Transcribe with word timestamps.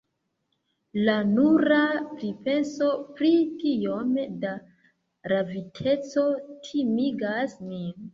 La 1.07 1.15
nura 1.33 1.81
pripenso 2.13 2.87
pri 3.19 3.29
tiom 3.59 4.15
da 4.45 4.53
raviteco 5.33 6.25
timigas 6.69 7.55
min. 7.67 8.09